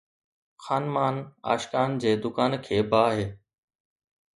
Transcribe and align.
خانمان 0.65 1.15
عاشقان 1.49 1.91
جي 2.01 2.17
دڪان 2.25 2.59
کي 2.65 2.77
باهه 2.91 3.27